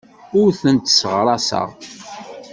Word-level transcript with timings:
Ur 0.39 0.49
tent-sseɣraseɣ. 0.61 1.67